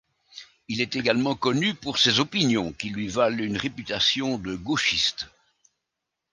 Il 0.67 0.81
est 0.81 0.95
également 0.95 1.35
connu 1.35 1.75
pour 1.75 1.99
ses 1.99 2.19
opinions 2.19 2.73
qui 2.73 2.89
lui 2.89 3.07
valent 3.07 3.37
une 3.43 3.55
réputation 3.57 4.39
de 4.39 4.55
gauchiste. 4.55 5.27